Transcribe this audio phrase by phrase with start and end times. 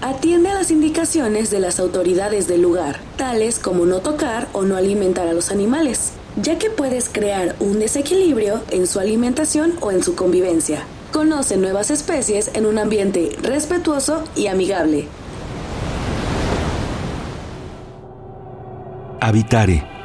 [0.00, 4.76] atiende a las indicaciones de las autoridades del lugar, tales como no tocar o no
[4.76, 10.02] alimentar a los animales, ya que puedes crear un desequilibrio en su alimentación o en
[10.02, 10.84] su convivencia.
[11.12, 15.08] Conoce nuevas especies en un ambiente respetuoso y amigable.
[19.20, 19.97] Habitare.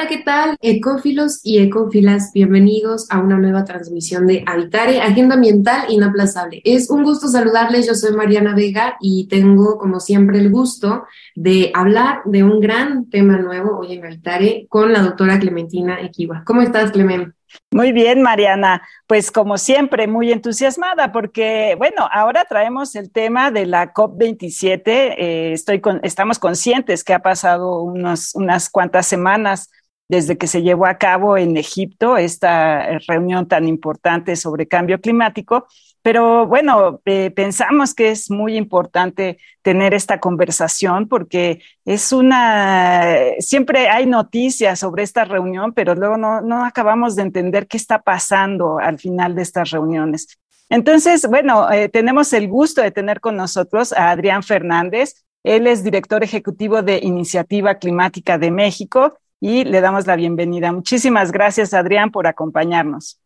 [0.00, 0.56] Hola, ¿qué tal?
[0.62, 6.62] Ecófilos y ecófilas, bienvenidos a una nueva transmisión de Habitare, Agenda Ambiental Inaplazable.
[6.64, 11.70] Es un gusto saludarles, yo soy Mariana Vega y tengo, como siempre, el gusto de
[11.74, 16.44] hablar de un gran tema nuevo hoy en Habitare con la doctora Clementina Equiva.
[16.46, 17.34] ¿Cómo estás, Clemente?
[17.70, 18.80] Muy bien, Mariana.
[19.06, 24.82] Pues como siempre, muy entusiasmada porque, bueno, ahora traemos el tema de la COP27.
[24.86, 29.68] Eh, estoy estamos conscientes que ha pasado unos, unas cuantas semanas
[30.10, 35.68] desde que se llevó a cabo en Egipto esta reunión tan importante sobre cambio climático.
[36.02, 43.04] Pero bueno, eh, pensamos que es muy importante tener esta conversación porque es una,
[43.38, 48.02] siempre hay noticias sobre esta reunión, pero luego no, no acabamos de entender qué está
[48.02, 50.26] pasando al final de estas reuniones.
[50.70, 55.24] Entonces, bueno, eh, tenemos el gusto de tener con nosotros a Adrián Fernández.
[55.44, 60.70] Él es director ejecutivo de Iniciativa Climática de México y le damos la bienvenida.
[60.72, 63.18] Muchísimas gracias, Adrián, por acompañarnos.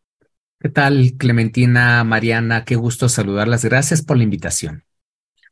[0.60, 2.64] ¿Qué tal, Clementina, Mariana?
[2.64, 3.64] Qué gusto saludarlas.
[3.64, 4.84] Gracias por la invitación.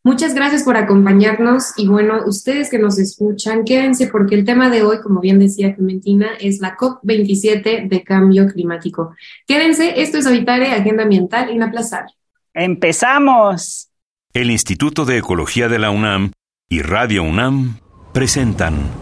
[0.05, 4.83] Muchas gracias por acompañarnos y bueno, ustedes que nos escuchan, quédense porque el tema de
[4.83, 9.15] hoy, como bien decía Clementina, es la COP27 de cambio climático.
[9.47, 12.13] Quédense, esto es Habitare, Agenda Ambiental Inaplazable.
[12.53, 13.91] ¡Empezamos!
[14.33, 16.33] El Instituto de Ecología de la UNAM
[16.69, 17.79] y Radio UNAM
[18.13, 19.02] presentan.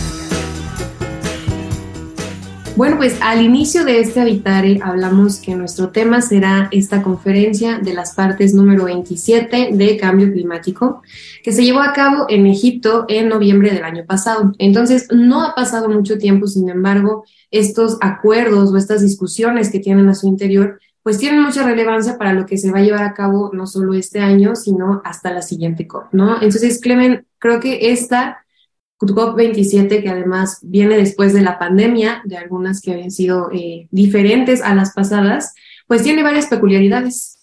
[2.77, 7.93] Bueno, pues al inicio de este Habitare hablamos que nuestro tema será esta conferencia de
[7.93, 11.01] las partes número 27 de cambio climático
[11.43, 14.53] que se llevó a cabo en Egipto en noviembre del año pasado.
[14.57, 20.07] Entonces, no ha pasado mucho tiempo, sin embargo, estos acuerdos o estas discusiones que tienen
[20.07, 23.13] a su interior pues tienen mucha relevancia para lo que se va a llevar a
[23.13, 26.35] cabo no solo este año, sino hasta la siguiente COP, ¿no?
[26.35, 28.45] Entonces, Clemen, creo que esta
[29.07, 34.61] COP27, que además viene después de la pandemia, de algunas que habían sido eh, diferentes
[34.61, 35.53] a las pasadas,
[35.87, 37.37] pues tiene varias peculiaridades.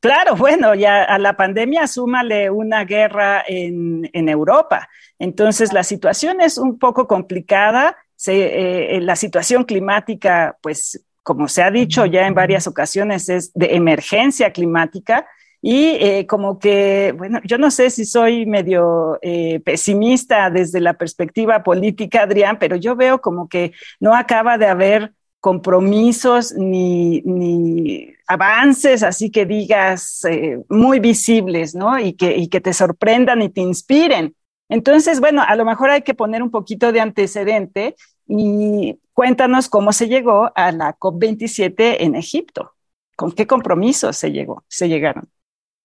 [0.00, 4.88] Claro, bueno, ya a la pandemia súmale una guerra en, en Europa.
[5.18, 7.96] Entonces, la situación es un poco complicada.
[8.16, 13.52] Se, eh, la situación climática, pues, como se ha dicho ya en varias ocasiones, es
[13.54, 15.26] de emergencia climática
[15.64, 20.94] y eh, como que, bueno, yo no sé si soy medio eh, pesimista desde la
[20.94, 28.08] perspectiva política, Adrián, pero yo veo como que no acaba de haber compromisos ni, ni
[28.26, 31.96] avances, así que digas, eh, muy visibles, ¿no?
[31.98, 34.34] Y que, y que te sorprendan y te inspiren.
[34.68, 37.94] Entonces, bueno, a lo mejor hay que poner un poquito de antecedente
[38.26, 42.72] y cuéntanos cómo se llegó a la COP27 en Egipto.
[43.16, 45.28] ¿Con qué compromisos se llegó, se llegaron?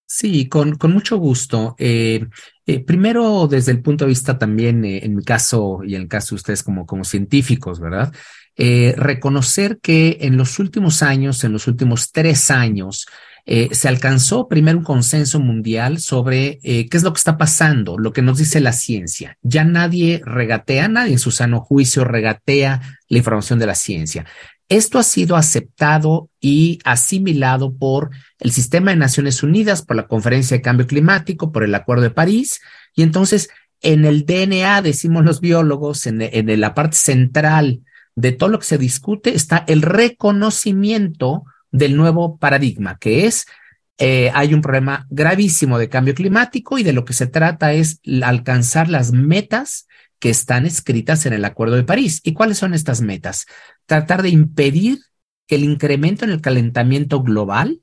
[0.09, 1.75] Sí, con, con mucho gusto.
[1.77, 2.25] Eh,
[2.65, 6.07] eh, primero, desde el punto de vista también, eh, en mi caso y en el
[6.07, 8.13] caso de ustedes como, como científicos, ¿verdad?
[8.59, 13.05] reconocer que en los últimos años, en los últimos tres años,
[13.45, 18.23] se alcanzó primero un consenso mundial sobre qué es lo que está pasando, lo que
[18.23, 19.37] nos dice la ciencia.
[19.43, 24.25] Ya nadie regatea, nadie en su sano juicio regatea la información de la ciencia.
[24.69, 28.09] Esto ha sido aceptado y asimilado por
[28.39, 32.09] el Sistema de Naciones Unidas, por la Conferencia de Cambio Climático, por el Acuerdo de
[32.09, 32.59] París.
[32.93, 33.49] Y entonces,
[33.81, 37.81] en el DNA, decimos los biólogos, en, la parte central
[38.15, 43.45] de todo lo que se discute, está el reconocimiento del nuevo paradigma, que es,
[43.99, 48.01] eh, hay un problema gravísimo de cambio climático y de lo que se trata es
[48.21, 49.86] alcanzar las metas
[50.19, 52.21] que están escritas en el Acuerdo de París.
[52.23, 53.45] ¿Y cuáles son estas metas?
[53.85, 54.99] Tratar de impedir
[55.47, 57.81] que el incremento en el calentamiento global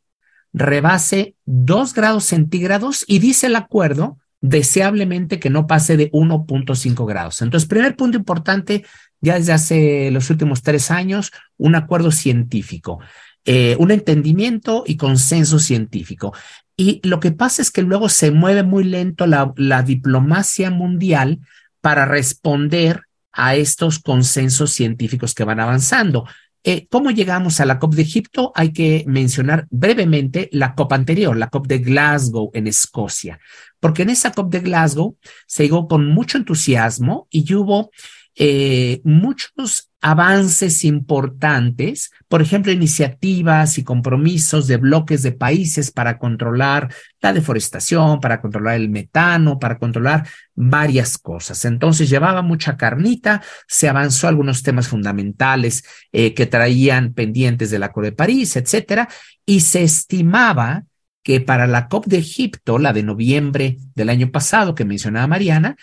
[0.53, 7.41] rebase 2 grados centígrados y dice el acuerdo deseablemente que no pase de 1.5 grados.
[7.41, 8.85] Entonces, primer punto importante,
[9.21, 13.01] ya desde hace los últimos tres años, un acuerdo científico,
[13.47, 16.35] eh, un entendimiento y consenso científico.
[16.77, 21.41] Y lo que pasa es que luego se mueve muy lento la, la diplomacia mundial
[21.85, 26.27] para responder a estos consensos científicos que van avanzando.
[26.63, 28.53] Eh, ¿Cómo llegamos a la COP de Egipto?
[28.55, 33.39] Hay que mencionar brevemente la COP anterior, la COP de Glasgow en Escocia,
[33.81, 37.91] porque en esa COP de Glasgow se llegó con mucho entusiasmo y hubo
[38.37, 46.93] eh, muchos avances importantes, por ejemplo, iniciativas y compromisos de bloques de países para controlar
[47.23, 51.65] la deforestación, para controlar el metano, para controlar varias cosas.
[51.65, 58.11] Entonces llevaba mucha carnita, se avanzó algunos temas fundamentales eh, que traían pendientes del Acuerdo
[58.11, 59.09] de París, etcétera,
[59.47, 60.85] y se estimaba
[61.23, 65.77] que para la COP de Egipto, la de noviembre del año pasado que mencionaba Mariana,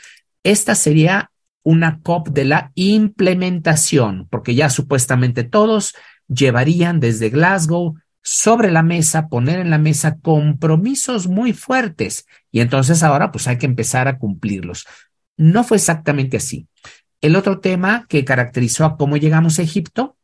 [0.44, 1.31] esta sería
[1.64, 5.94] una COP de la implementación, porque ya supuestamente todos
[6.28, 13.04] llevarían desde Glasgow sobre la mesa, poner en la mesa compromisos muy fuertes y entonces
[13.04, 14.86] ahora pues hay que empezar a cumplirlos.
[15.38, 16.68] No fue exactamente así.
[17.20, 20.18] El otro tema que caracterizó a cómo llegamos a Egipto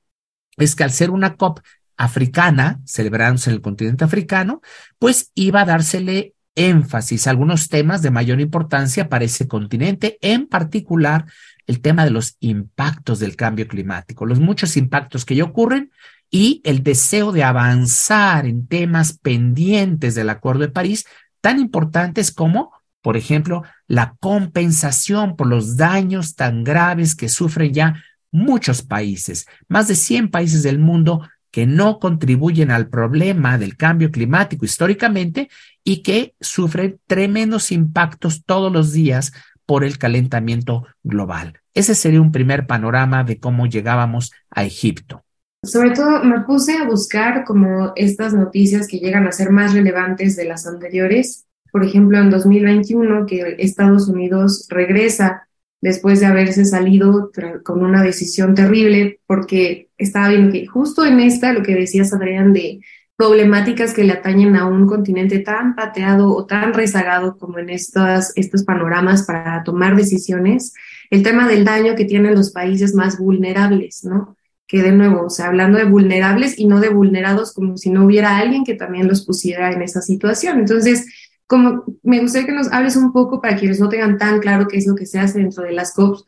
[0.58, 1.60] es que al ser una COP
[1.98, 4.62] africana, celebrándose en el continente africano,
[5.00, 10.48] pues iba a dársele énfasis a algunos temas de mayor importancia para ese continente, en
[10.48, 11.26] particular
[11.68, 15.92] el tema de los impactos del cambio climático, los muchos impactos que ya ocurren
[16.30, 21.06] y el deseo de avanzar en temas pendientes del Acuerdo de París,
[21.40, 28.04] tan importantes como, por ejemplo, la compensación por los daños tan graves que sufren ya
[28.32, 29.46] muchos países.
[29.68, 31.22] Más de 100 países del mundo
[31.52, 35.50] que no contribuyen al problema del cambio climático históricamente
[35.84, 39.32] y que sufren tremendos impactos todos los días
[39.66, 41.60] por el calentamiento global.
[41.74, 45.24] Ese sería un primer panorama de cómo llegábamos a Egipto.
[45.64, 50.36] Sobre todo me puse a buscar como estas noticias que llegan a ser más relevantes
[50.36, 51.46] de las anteriores.
[51.72, 55.47] Por ejemplo, en 2021, que Estados Unidos regresa
[55.82, 57.32] después de haberse salido
[57.64, 62.54] con una decisión terrible, porque estaba viendo que justo en esta, lo que decías, Adrián,
[62.54, 62.82] de
[63.18, 68.32] problemáticas que le atañen a un continente tan pateado o tan rezagado como en estos,
[68.36, 70.74] estos panoramas para tomar decisiones,
[71.10, 74.38] el tema del daño que tienen los países más vulnerables, ¿no?
[74.68, 78.06] Que de nuevo, o sea, hablando de vulnerables y no de vulnerados como si no
[78.06, 80.60] hubiera alguien que también los pusiera en esa situación.
[80.60, 81.08] Entonces,
[81.48, 84.78] como me gustaría que nos hables un poco para quienes no tengan tan claro qué
[84.78, 86.26] es lo que se hace dentro de las COPs.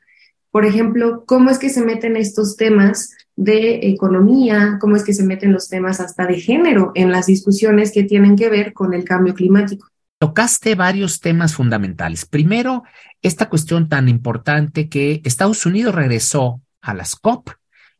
[0.50, 5.24] Por ejemplo, cómo es que se meten estos temas de economía, cómo es que se
[5.24, 9.04] meten los temas hasta de género en las discusiones que tienen que ver con el
[9.04, 9.88] cambio climático.
[10.18, 12.26] Tocaste varios temas fundamentales.
[12.26, 12.84] Primero,
[13.22, 17.50] esta cuestión tan importante que Estados Unidos regresó a las COP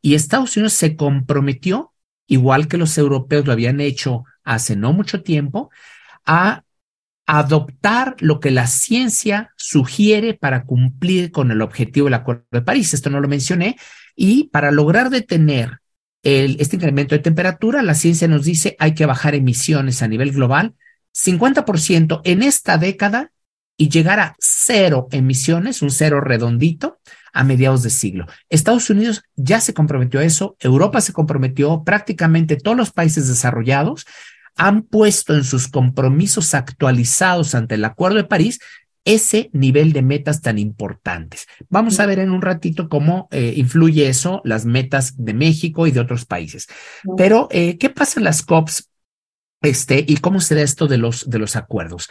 [0.02, 1.94] y Estados Unidos se comprometió,
[2.28, 5.70] igual que los europeos lo habían hecho hace no mucho tiempo,
[6.26, 6.64] a
[7.32, 12.96] adoptar lo que la ciencia sugiere para cumplir con el objetivo del Acuerdo de París.
[12.96, 13.78] Esto no lo mencioné.
[14.16, 15.78] Y para lograr detener
[16.24, 20.74] este incremento de temperatura, la ciencia nos dice hay que bajar emisiones a nivel global
[21.14, 23.32] 50% en esta década
[23.78, 27.00] y llegar a cero emisiones, un cero redondito,
[27.32, 28.26] a mediados de siglo.
[28.50, 34.08] Estados Unidos ya se comprometió a eso, Europa se comprometió, prácticamente todos los países desarrollados
[34.56, 38.60] han puesto en sus compromisos actualizados ante el Acuerdo de París
[39.06, 41.48] ese nivel de metas tan importantes.
[41.70, 45.92] Vamos a ver en un ratito cómo eh, influye eso, las metas de México y
[45.92, 46.68] de otros países.
[47.18, 48.90] Pero, eh, ¿qué pasa en las COPs?
[49.62, 52.10] Este, y cómo se da esto de los, de los acuerdos.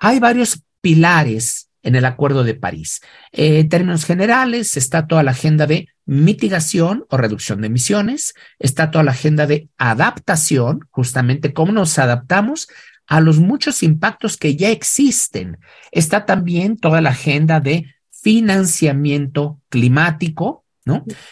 [0.00, 3.00] Hay varios pilares en el Acuerdo de París.
[3.32, 8.90] Eh, en términos generales, está toda la agenda de mitigación o reducción de emisiones, está
[8.90, 12.68] toda la agenda de adaptación, justamente cómo nos adaptamos
[13.06, 15.58] a los muchos impactos que ya existen.
[15.90, 20.64] Está también toda la agenda de financiamiento climático,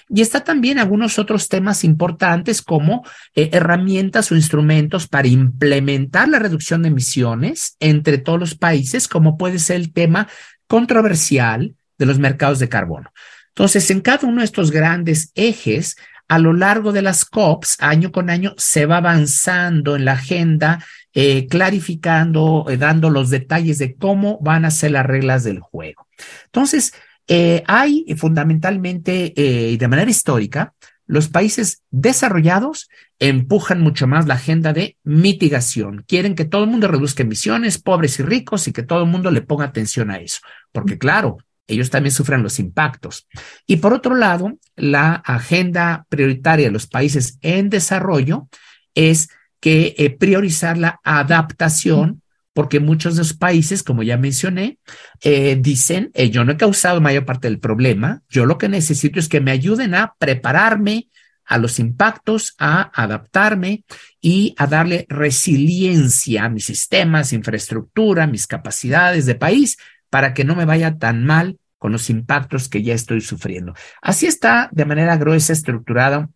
[0.08, 6.38] Y está también algunos otros temas importantes como eh, herramientas o instrumentos para implementar la
[6.38, 10.28] reducción de emisiones entre todos los países, como puede ser el tema
[10.66, 13.10] controversial de los mercados de carbono.
[13.48, 15.96] Entonces, en cada uno de estos grandes ejes,
[16.28, 20.84] a lo largo de las COPs, año con año, se va avanzando en la agenda,
[21.14, 26.06] eh, clarificando, eh, dando los detalles de cómo van a ser las reglas del juego.
[26.46, 26.92] Entonces,
[27.28, 30.74] eh, hay fundamentalmente eh, y de manera histórica,
[31.06, 36.04] los países desarrollados empujan mucho más la agenda de mitigación.
[36.06, 39.30] Quieren que todo el mundo reduzca emisiones, pobres y ricos, y que todo el mundo
[39.30, 40.40] le ponga atención a eso.
[40.72, 43.26] Porque claro, ellos también sufren los impactos.
[43.66, 48.48] Y por otro lado, la agenda prioritaria de los países en desarrollo
[48.94, 49.28] es
[49.60, 52.22] que eh, priorizar la adaptación
[52.56, 54.78] porque muchos de los países, como ya mencioné,
[55.20, 59.20] eh, dicen, eh, yo no he causado mayor parte del problema, yo lo que necesito
[59.20, 61.10] es que me ayuden a prepararme
[61.44, 63.84] a los impactos, a adaptarme
[64.22, 69.76] y a darle resiliencia a mis sistemas, infraestructura, mis capacidades de país,
[70.08, 73.74] para que no me vaya tan mal con los impactos que ya estoy sufriendo.
[74.00, 76.30] Así está de manera gruesa estructurada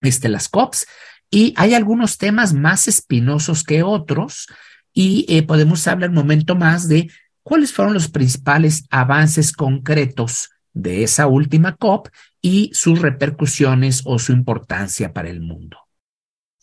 [0.00, 0.88] este, las COPs
[1.30, 4.48] y hay algunos temas más espinosos que otros
[4.92, 7.10] y eh, podemos hablar un momento más de
[7.42, 12.08] cuáles fueron los principales avances concretos de esa última COP
[12.40, 15.78] y sus repercusiones o su importancia para el mundo.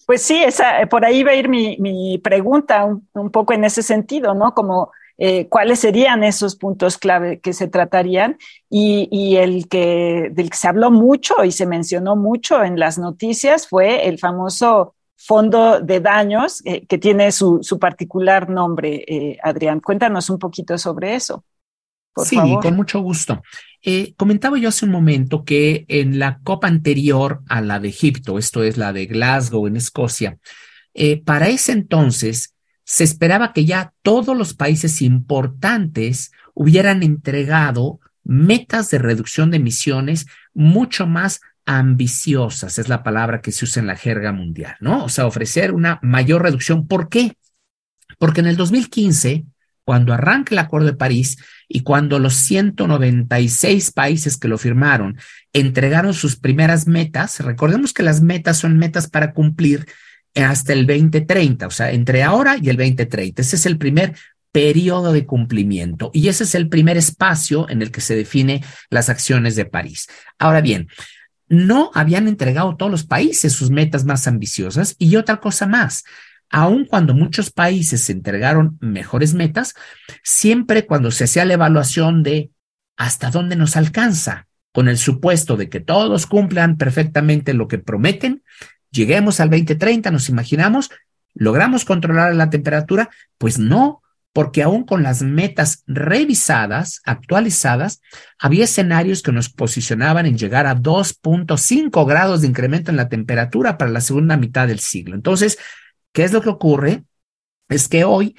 [0.06, 3.64] Pues sí, esa, por ahí va a ir mi, mi pregunta un, un, poco en
[3.64, 4.56] ese sentido, ¿no?
[4.56, 8.38] Como eh, cuáles serían esos puntos clave que se tratarían
[8.70, 12.98] y, y, el que del que se habló mucho y se mencionó mucho en las
[12.98, 19.04] noticias fue el famoso fondo de daños eh, que tiene su, su particular nombre.
[19.06, 21.44] Eh, Adrián, cuéntanos un poquito sobre eso.
[22.14, 22.64] Por sí, favor.
[22.64, 23.42] con mucho gusto.
[23.84, 28.40] Eh, comentaba yo hace un momento que en la COP anterior a la de Egipto,
[28.40, 30.38] esto es la de Glasgow en Escocia,
[31.24, 38.98] para ese entonces se esperaba que ya todos los países importantes hubieran entregado metas de
[38.98, 44.32] reducción de emisiones mucho más ambiciosas, es la palabra que se usa en la jerga
[44.32, 45.06] mundial, ¿no?
[45.06, 46.88] O sea, ofrecer una mayor reducción.
[46.88, 47.38] ¿Por qué?
[48.18, 49.46] Porque en el 2015,
[49.84, 55.20] cuando arranca el Acuerdo de París y cuando los 196 países que lo firmaron
[55.54, 59.86] entregaron sus primeras metas, recordemos que las metas son metas para cumplir
[60.34, 63.44] hasta el 2030, o sea, entre ahora y el 2030.
[63.44, 64.16] Ese es el primer
[64.52, 69.10] periodo de cumplimiento y ese es el primer espacio en el que se define las
[69.10, 70.08] acciones de París.
[70.40, 70.88] Ahora bien,
[71.50, 76.04] no habían entregado todos los países sus metas más ambiciosas y otra cosa más.
[76.52, 79.74] Aun cuando muchos países entregaron mejores metas,
[80.24, 82.52] siempre cuando se hacía la evaluación de
[82.98, 88.44] hasta dónde nos alcanza, con el supuesto de que todos cumplan perfectamente lo que prometen,
[88.92, 90.90] lleguemos al 2030, nos imaginamos,
[91.34, 94.02] logramos controlar la temperatura, pues no,
[94.34, 98.02] porque aún con las metas revisadas, actualizadas,
[98.38, 103.78] había escenarios que nos posicionaban en llegar a 2.5 grados de incremento en la temperatura
[103.78, 105.16] para la segunda mitad del siglo.
[105.16, 105.58] Entonces,
[106.14, 107.04] ¿qué es lo que ocurre?
[107.70, 108.36] Es que hoy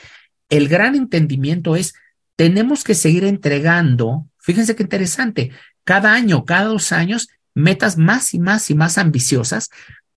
[0.49, 1.94] el gran entendimiento es,
[2.37, 5.50] tenemos que seguir entregando, fíjense qué interesante,
[5.85, 9.70] cada año, cada dos años, metas más y más y más ambiciosas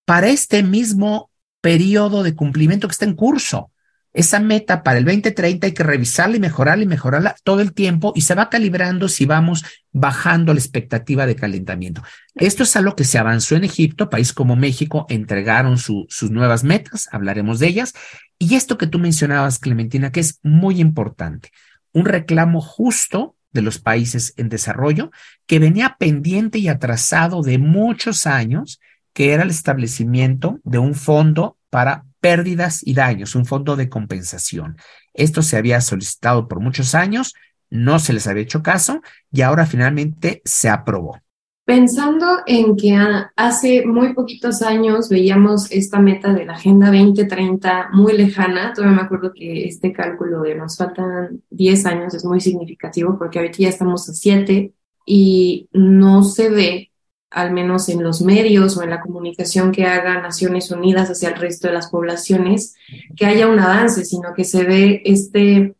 [0.05, 3.71] para este mismo periodo de cumplimiento que está en curso
[4.13, 8.13] esa meta para el 2030 hay que revisarla y mejorarla y mejorarla todo el tiempo
[8.15, 12.03] y se va calibrando si vamos bajando la expectativa de calentamiento.
[12.35, 16.63] Esto es algo que se avanzó en Egipto, país como México entregaron su, sus nuevas
[16.63, 17.93] metas, hablaremos de ellas.
[18.37, 21.49] Y esto que tú mencionabas, Clementina, que es muy importante,
[21.91, 25.11] un reclamo justo de los países en desarrollo
[25.45, 28.79] que venía pendiente y atrasado de muchos años,
[29.13, 34.77] que era el establecimiento de un fondo para pérdidas y daños, un fondo de compensación.
[35.13, 37.33] Esto se había solicitado por muchos años,
[37.69, 41.19] no se les había hecho caso y ahora finalmente se aprobó.
[41.65, 42.97] Pensando en que
[43.35, 49.03] hace muy poquitos años veíamos esta meta de la Agenda 2030 muy lejana, todavía me
[49.03, 53.69] acuerdo que este cálculo de nos faltan 10 años es muy significativo porque ahorita ya
[53.69, 54.71] estamos a 7
[55.05, 56.92] y no se ve
[57.33, 61.35] al menos en los medios o en la comunicación que haga Naciones Unidas hacia el
[61.35, 62.75] resto de las poblaciones,
[63.15, 65.75] que haya un avance, sino que se ve este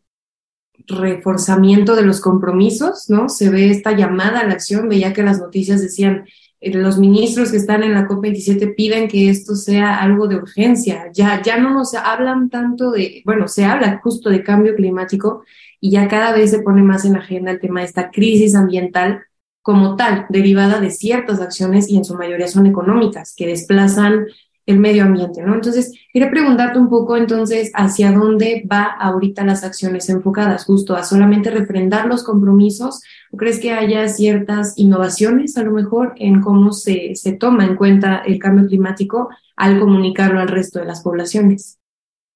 [0.86, 3.28] reforzamiento de los compromisos, ¿no?
[3.28, 6.26] Se ve esta llamada a la acción, veía que las noticias decían,
[6.60, 11.10] eh, los ministros que están en la COP27 piden que esto sea algo de urgencia,
[11.12, 15.44] ya, ya no nos hablan tanto de, bueno, se habla justo de cambio climático
[15.80, 18.54] y ya cada vez se pone más en la agenda el tema de esta crisis
[18.54, 19.22] ambiental
[19.64, 24.26] como tal, derivada de ciertas acciones y en su mayoría son económicas, que desplazan
[24.66, 25.54] el medio ambiente, ¿no?
[25.54, 31.02] Entonces, quería preguntarte un poco entonces hacia dónde va ahorita las acciones enfocadas, justo a
[31.02, 36.74] solamente refrendar los compromisos, o crees que haya ciertas innovaciones a lo mejor en cómo
[36.74, 41.78] se, se toma en cuenta el cambio climático al comunicarlo al resto de las poblaciones?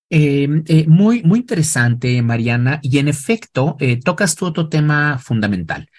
[0.08, 5.90] Eh, eh, muy, muy interesante, Mariana, y en efecto, eh, tocas tú otro tema fundamental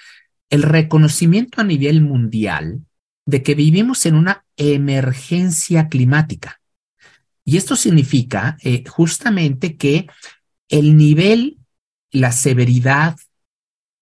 [0.50, 2.82] el reconocimiento a nivel mundial
[3.26, 6.60] de que vivimos en una emergencia climática.
[7.46, 10.08] Y esto significa eh, justamente que
[10.68, 11.58] el nivel,
[12.12, 13.18] la severidad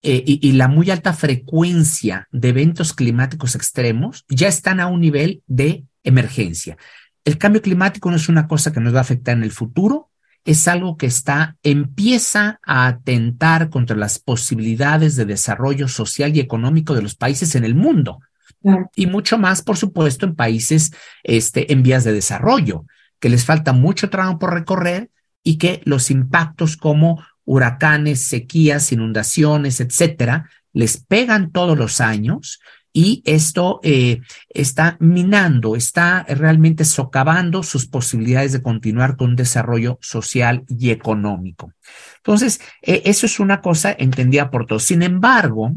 [0.02, 5.02] eh, y, y, la muy alta frecuencia de eventos climáticos extremos ya están a un
[5.02, 6.78] nivel de emergencia.
[7.26, 10.10] El cambio climático no es una cosa que nos va a afectar en el futuro,
[10.48, 16.96] es algo que está, empieza a atentar contra las posibilidades de desarrollo social y económico
[16.96, 18.20] de los países en el mundo.
[18.62, 18.90] Claro.
[18.96, 22.86] Y mucho más, por supuesto, en países este, en vías de desarrollo,
[23.20, 25.10] que les falta mucho tramo por recorrer
[25.44, 32.62] y que los impactos como huracanes, sequías, inundaciones, etcétera, les pegan todos los años
[32.98, 40.64] y esto eh, está minando, está realmente socavando sus posibilidades de continuar con desarrollo social
[40.68, 41.72] y económico.
[42.16, 44.82] Entonces, eh, eso es una cosa entendida por todos.
[44.82, 45.76] Sin embargo,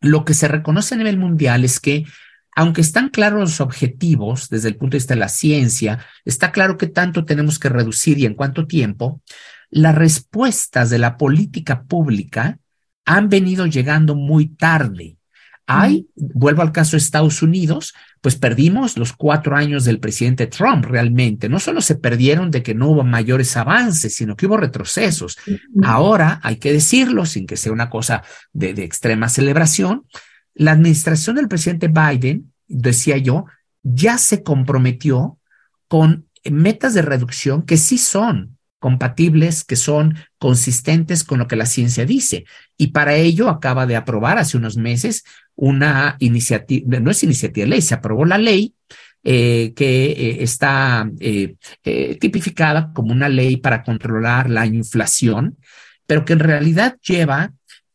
[0.00, 2.06] lo que se reconoce a nivel mundial es que
[2.56, 6.78] aunque están claros los objetivos desde el punto de vista de la ciencia, está claro
[6.78, 9.20] que tanto tenemos que reducir y en cuánto tiempo,
[9.68, 12.58] las respuestas de la política pública
[13.04, 15.17] han venido llegando muy tarde.
[15.70, 20.86] Hay, vuelvo al caso de Estados Unidos, pues perdimos los cuatro años del presidente Trump
[20.86, 21.50] realmente.
[21.50, 25.36] No solo se perdieron de que no hubo mayores avances, sino que hubo retrocesos.
[25.82, 28.22] Ahora, hay que decirlo sin que sea una cosa
[28.52, 30.06] de, de extrema celebración,
[30.54, 33.44] la administración del presidente Biden, decía yo,
[33.82, 35.38] ya se comprometió
[35.86, 41.66] con metas de reducción que sí son compatibles, que son consistentes con lo que la
[41.66, 42.44] ciencia dice.
[42.76, 45.24] Y para ello acaba de aprobar hace unos meses
[45.56, 48.74] una iniciativa, no es iniciativa de ley, se aprobó la ley
[49.24, 51.56] eh, que eh, está eh,
[52.20, 55.58] tipificada como una ley para controlar la inflación,
[56.06, 57.52] pero que en realidad lleva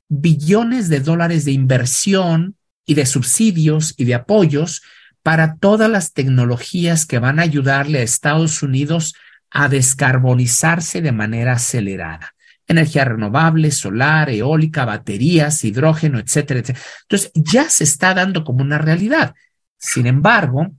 [0.09, 4.81] billones de dólares de inversión y de subsidios y de apoyos
[5.23, 9.15] para todas las tecnologías que van a ayudarle a Estados Unidos
[9.53, 12.33] a descarbonizarse de manera acelerada.
[12.67, 16.85] Energía renovable, solar, eólica, baterías, hidrógeno, etcétera, etcétera.
[17.03, 19.35] Entonces, ya se está dando como una realidad.
[19.77, 20.71] Sin embargo,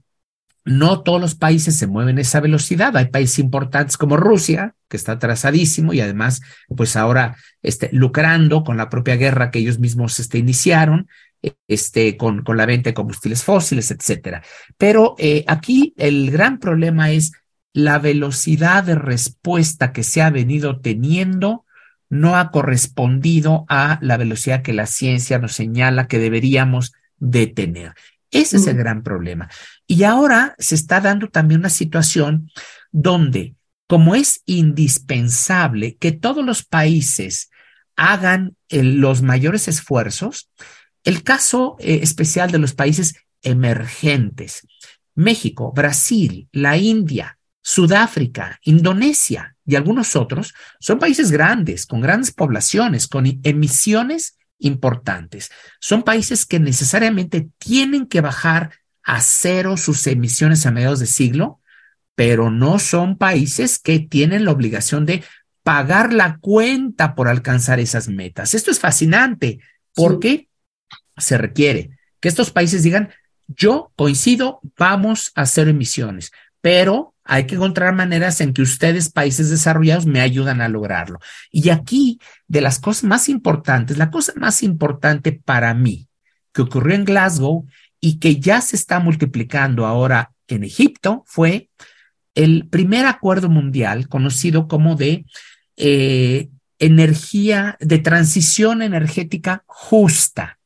[0.65, 2.97] no todos los países se mueven a esa velocidad.
[2.97, 6.41] Hay países importantes como Rusia, que está atrasadísimo y además,
[6.75, 11.07] pues ahora este, lucrando con la propia guerra que ellos mismos este, iniciaron,
[11.67, 14.41] este, con, con la venta de combustibles fósiles, etcétera.
[14.77, 17.31] Pero eh, aquí el gran problema es
[17.75, 21.65] la velocidad de respuesta que se ha venido teniendo
[22.09, 27.93] no ha correspondido a la velocidad que la ciencia nos señala que deberíamos de tener.
[28.31, 29.49] Ese es el gran problema.
[29.87, 32.49] Y ahora se está dando también una situación
[32.93, 33.55] donde,
[33.87, 37.49] como es indispensable que todos los países
[37.97, 40.49] hagan los mayores esfuerzos,
[41.03, 44.65] el caso eh, especial de los países emergentes,
[45.13, 53.07] México, Brasil, la India, Sudáfrica, Indonesia y algunos otros son países grandes, con grandes poblaciones,
[53.07, 55.49] con emisiones importantes.
[55.79, 58.69] Son países que necesariamente tienen que bajar
[59.01, 61.59] a cero sus emisiones a mediados de siglo,
[62.13, 65.23] pero no son países que tienen la obligación de
[65.63, 68.53] pagar la cuenta por alcanzar esas metas.
[68.53, 69.59] Esto es fascinante
[69.95, 70.49] porque
[71.17, 73.09] se requiere que estos países digan,
[73.47, 79.49] yo coincido, vamos a hacer emisiones, pero hay que encontrar maneras en que ustedes, países
[79.49, 81.19] desarrollados, me ayudan a lograrlo.
[81.51, 86.07] Y aquí, de las cosas más importantes, la cosa más importante para mí
[86.53, 87.65] que ocurrió en Glasgow
[87.99, 91.69] y que ya se está multiplicando ahora en Egipto fue
[92.35, 95.25] el primer acuerdo mundial conocido como de
[95.77, 100.59] eh, energía, de transición energética justa,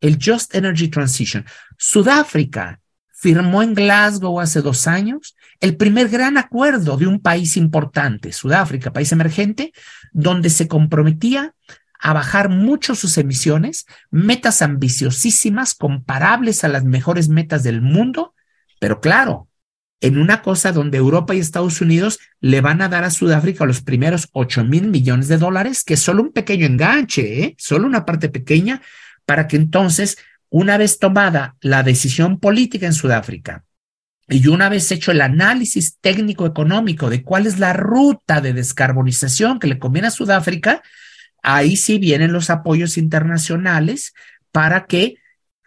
[0.00, 1.46] el Just Energy Transition.
[1.78, 2.80] Sudáfrica
[3.20, 8.92] firmó en Glasgow hace dos años el primer gran acuerdo de un país importante, Sudáfrica,
[8.92, 9.72] país emergente,
[10.12, 11.54] donde se comprometía
[11.98, 18.34] a bajar mucho sus emisiones, metas ambiciosísimas, comparables a las mejores metas del mundo,
[18.78, 19.48] pero claro,
[20.00, 23.82] en una cosa donde Europa y Estados Unidos le van a dar a Sudáfrica los
[23.82, 27.54] primeros 8 mil millones de dólares, que es solo un pequeño enganche, ¿eh?
[27.58, 28.80] solo una parte pequeña,
[29.24, 30.18] para que entonces,
[30.50, 33.64] una vez tomada la decisión política en Sudáfrica
[34.28, 39.58] y una vez hecho el análisis técnico económico de cuál es la ruta de descarbonización
[39.58, 40.82] que le conviene a Sudáfrica,
[41.42, 44.12] ahí sí vienen los apoyos internacionales
[44.52, 45.16] para que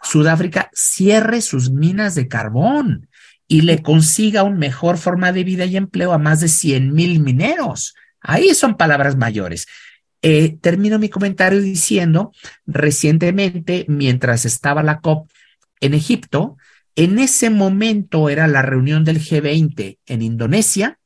[0.04, 3.10] Sudáfrica cierre sus minas de carbón
[3.48, 7.20] y le consiga una mejor forma de vida y empleo a más de 100 mil
[7.20, 7.96] mineros.
[8.22, 9.68] Ahí son palabras mayores.
[10.22, 12.32] Eh, termino mi comentario diciendo,
[12.66, 15.30] recientemente, mientras estaba la COP
[15.80, 16.58] en Egipto,
[16.96, 21.00] en ese momento era la reunión del G20 en Indonesia.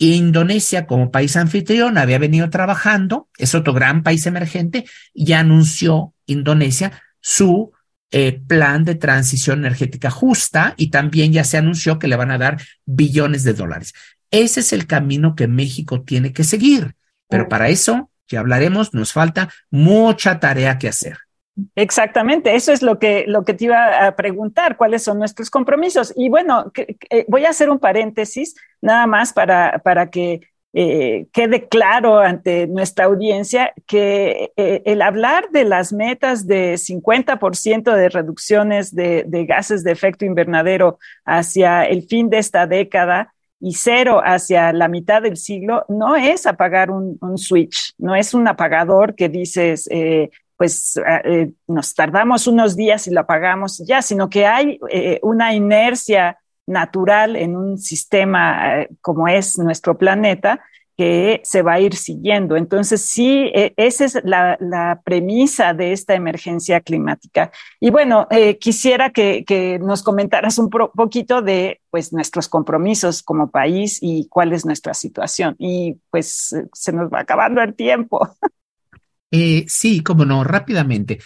[0.00, 6.14] Y Indonesia, como país anfitrión, había venido trabajando, es otro gran país emergente, y anunció
[6.26, 7.72] Indonesia su
[8.10, 12.38] eh, plan de transición energética justa y también ya se anunció que le van a
[12.38, 13.92] dar billones de dólares.
[14.30, 16.94] Ese es el camino que México tiene que seguir,
[17.28, 21.18] pero para eso, ya hablaremos, nos falta mucha tarea que hacer.
[21.74, 26.12] Exactamente, eso es lo que, lo que te iba a preguntar, cuáles son nuestros compromisos.
[26.16, 26.72] Y bueno,
[27.26, 30.40] voy a hacer un paréntesis nada más para, para que
[30.74, 37.94] eh, quede claro ante nuestra audiencia que eh, el hablar de las metas de 50%
[37.94, 44.20] de reducciones de, gases de efecto invernadero hacia el fin de esta década y cero
[44.24, 49.28] hacia la mitad del siglo no es apagar un, switch, no es un apagador que
[49.28, 51.00] dices, eh, pues
[51.66, 54.78] nos tardamos unos días y lo apagamos ya, sino que hay
[55.22, 60.60] una inercia natural en un sistema eh, como es nuestro planeta
[60.98, 62.56] que se va a ir siguiendo.
[62.56, 67.52] Entonces, sí, e, esa es la, premisa de esta emergencia climática.
[67.78, 74.00] Y bueno, eh, quisiera que, nos comentaras un poquito de pues, nuestros compromisos como país
[74.02, 75.54] y cuál es nuestra situación.
[75.58, 78.28] Y pues se nos va acabando el tiempo.
[79.30, 81.18] Eh, sí, cómo no, rápidamente.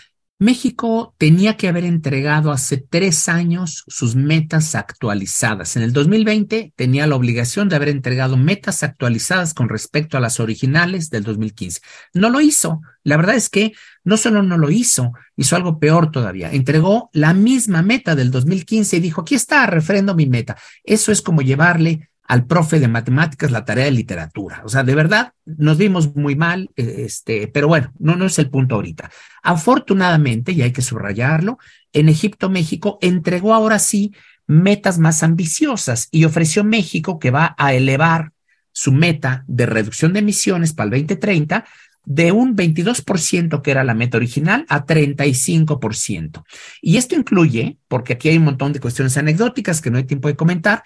[0.43, 5.77] México tenía que haber entregado hace tres años sus metas actualizadas.
[5.77, 10.41] En el 2020 tenía la obligación de haber entregado metas actualizadas con respecto a las
[10.41, 11.81] originales del 2015.
[12.15, 12.81] No lo hizo.
[13.05, 16.51] La verdad es que no solo no lo hizo, hizo algo peor todavía.
[16.51, 20.57] Entregó la misma meta del 2015 y dijo, aquí está, refrendo mi meta.
[20.83, 24.63] Eso es como llevarle al profe de matemáticas la tarea de literatura.
[24.65, 28.39] O sea, de verdad nos vimos muy mal, eh, este, pero bueno, no, no es
[28.39, 29.11] el punto ahorita.
[29.43, 31.59] Afortunadamente, y hay que subrayarlo,
[31.93, 34.15] en Egipto, México entregó ahora sí
[34.47, 38.33] metas más ambiciosas y ofreció México que va a elevar
[38.73, 41.67] su meta de reducción de emisiones para el 2030
[42.07, 46.45] de un 22% que era la meta original a 35%.
[46.81, 50.29] Y esto incluye, porque aquí hay un montón de cuestiones anecdóticas que no hay tiempo
[50.29, 50.83] de comentar,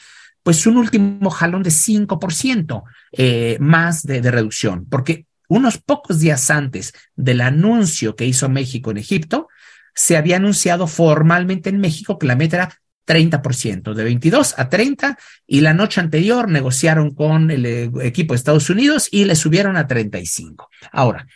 [0.46, 6.52] pues un último jalón de 5% eh, más de, de reducción, porque unos pocos días
[6.52, 9.48] antes del anuncio que hizo México en Egipto,
[9.92, 12.78] se había anunciado formalmente en México que la meta era
[13.08, 18.36] 30%, de 22 a 30, y la noche anterior negociaron con el eh, equipo de
[18.36, 20.70] Estados Unidos y le subieron a 35.
[20.92, 21.26] Ahora,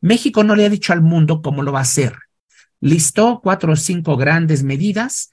[0.00, 2.14] México no le ha dicho al mundo cómo lo va a hacer.
[2.78, 5.32] Listó cuatro o cinco grandes medidas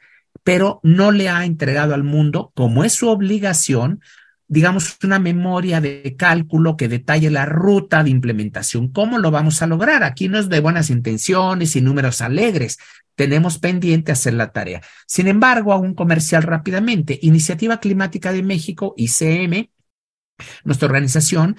[0.49, 4.01] pero no le ha entregado al mundo, como es su obligación,
[4.47, 8.91] digamos, una memoria de cálculo que detalle la ruta de implementación.
[8.91, 10.03] ¿Cómo lo vamos a lograr?
[10.03, 12.79] Aquí no es de buenas intenciones y números alegres.
[13.13, 14.81] Tenemos pendiente hacer la tarea.
[15.05, 17.19] Sin embargo, a un comercial rápidamente.
[17.21, 19.69] Iniciativa Climática de México, ICM,
[20.63, 21.57] nuestra organización,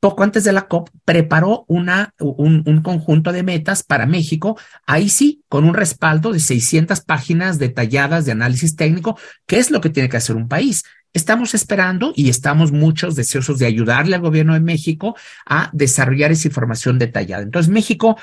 [0.00, 5.42] poco antes de la COP, preparó un, un, conjunto de metas para México, ahí sí,
[5.48, 10.08] con un respaldo de 600 páginas detalladas de análisis técnico, qué es lo que tiene
[10.08, 10.84] que hacer un país.
[11.12, 16.48] Estamos esperando y estamos muchos deseosos de ayudarle al gobierno de México a desarrollar esa
[16.48, 17.42] información detallada.
[17.42, 18.16] Entonces, México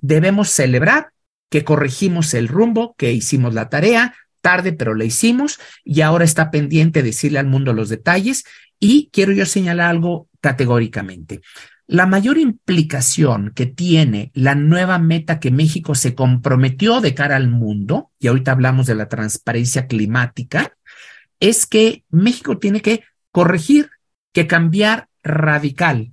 [0.00, 1.10] debemos celebrar
[1.50, 6.50] que corregimos el rumbo, que hicimos la tarea, tarde, pero la hicimos y ahora está
[6.50, 8.44] pendiente decirle al mundo los detalles.
[8.78, 11.40] Y quiero yo señalar algo categóricamente.
[11.86, 17.48] La mayor implicación que tiene la nueva meta que México se comprometió de cara al
[17.48, 20.72] mundo, y ahorita hablamos de la transparencia climática,
[21.40, 23.90] es que México tiene que corregir,
[24.32, 26.12] que cambiar radical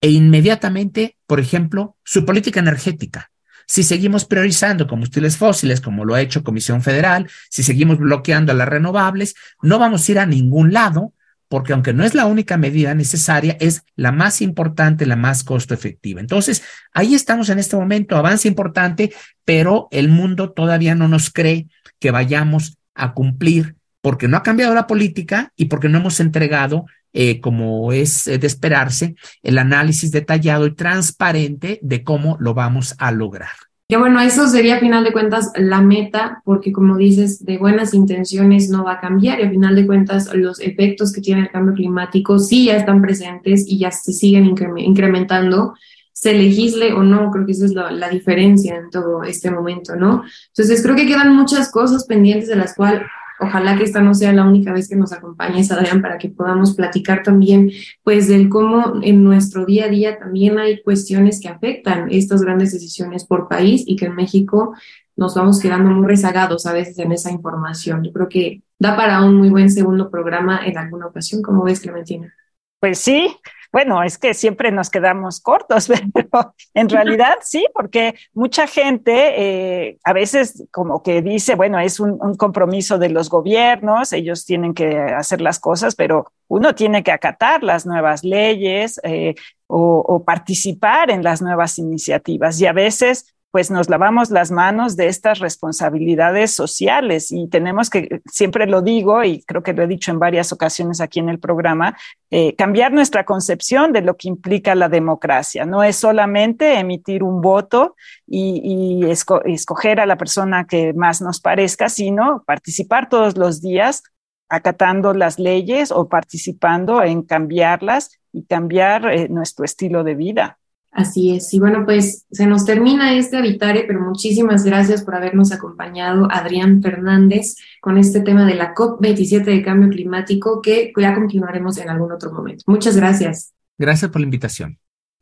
[0.00, 3.30] e inmediatamente, por ejemplo, su política energética.
[3.68, 8.68] Si seguimos priorizando combustibles fósiles, como lo ha hecho Comisión Federal, si seguimos bloqueando las
[8.68, 11.12] renovables, no vamos a ir a ningún lado
[11.48, 15.74] porque aunque no es la única medida necesaria, es la más importante, la más costo
[15.74, 16.20] efectiva.
[16.20, 19.12] Entonces, ahí estamos en este momento, avance importante,
[19.44, 24.74] pero el mundo todavía no nos cree que vayamos a cumplir porque no ha cambiado
[24.74, 26.86] la política y porque no hemos entregado,
[27.20, 33.10] eh, como es de esperarse, el análisis detallado y transparente de cómo lo vamos a
[33.10, 33.48] lograr.
[33.88, 37.92] Que bueno, eso sería a final de cuentas la meta, porque como dices, de buenas
[37.92, 41.50] intenciones no va a cambiar y a final de cuentas los efectos que tiene el
[41.50, 45.74] cambio climático sí ya están presentes y ya se siguen incrementando,
[46.12, 49.96] se legisle o no, creo que esa es la, la diferencia en todo este momento,
[49.96, 50.22] ¿no?
[50.54, 53.02] Entonces creo que quedan muchas cosas pendientes de las cuales
[53.40, 56.74] Ojalá que esta no sea la única vez que nos acompañes, Adrián, para que podamos
[56.74, 57.70] platicar también,
[58.02, 62.72] pues, del cómo en nuestro día a día también hay cuestiones que afectan estas grandes
[62.72, 64.74] decisiones por país y que en México
[65.16, 68.04] nos vamos quedando muy rezagados a veces en esa información.
[68.04, 71.42] Yo creo que da para un muy buen segundo programa en alguna ocasión.
[71.42, 72.32] ¿Cómo ves, Clementina?
[72.80, 73.28] Pues sí,
[73.70, 79.98] bueno, es que siempre nos quedamos cortos, pero en realidad sí, porque mucha gente eh,
[80.04, 84.98] a veces como que dice, bueno, es un, compromiso de los gobiernos, ellos tienen que
[84.98, 89.34] hacer las cosas, pero uno tiene que acatar las nuevas leyes eh,
[89.66, 92.58] o participar en las nuevas iniciativas.
[92.60, 98.20] Y a veces pues nos lavamos las manos de estas responsabilidades sociales y tenemos que,
[98.26, 101.38] siempre lo digo y creo que lo he dicho en varias ocasiones aquí en el
[101.38, 101.96] programa,
[102.30, 105.64] eh, cambiar nuestra concepción de lo que implica la democracia.
[105.64, 109.06] No es solamente emitir un voto y,
[109.44, 114.02] escoger a la persona que más nos parezca, sino participar todos los días
[114.50, 120.58] acatando las leyes o participando en cambiarlas y cambiar eh, nuestro estilo de vida.
[120.90, 121.52] Así es.
[121.54, 126.82] Y bueno, pues se nos termina este Habitare, pero muchísimas gracias por habernos acompañado, Adrián
[126.82, 132.12] Fernández, con este tema de la COP27 de cambio climático que ya continuaremos en algún
[132.12, 132.64] otro momento.
[132.66, 133.52] Muchas gracias.
[133.76, 134.78] Gracias por la invitación.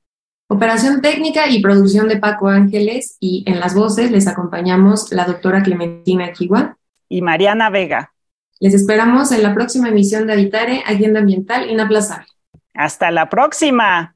[0.49, 5.61] Operación técnica y producción de Paco Ángeles y en las voces les acompañamos la doctora
[5.61, 6.77] Clementina Kiwa
[7.09, 8.13] y Mariana Vega.
[8.59, 12.25] Les esperamos en la próxima emisión de Habitare, Agenda Ambiental Inaplazable.
[12.73, 14.15] Hasta la próxima.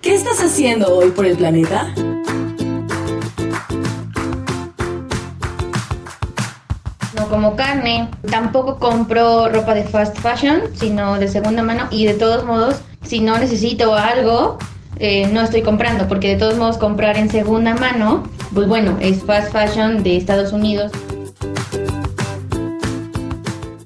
[0.00, 1.92] ¿Qué estás haciendo hoy por el planeta?
[7.16, 12.14] No como carne, tampoco compro ropa de fast fashion, sino de segunda mano y de
[12.14, 14.56] todos modos, si no necesito algo,
[14.98, 18.22] eh, no estoy comprando, porque de todos modos comprar en segunda mano,
[18.54, 20.92] pues bueno, es fast fashion de Estados Unidos.